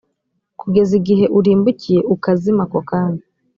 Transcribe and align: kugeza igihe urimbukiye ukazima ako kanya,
kugeza 0.59 0.91
igihe 0.99 1.25
urimbukiye 1.37 1.99
ukazima 2.13 2.63
ako 2.67 2.79
kanya, 2.89 3.23